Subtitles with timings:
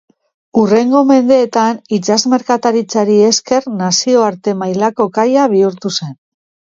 [0.59, 6.15] Hurrengo mendeetan itsas merkataritzari esker nazioarte mailako kaia bihurtu zen.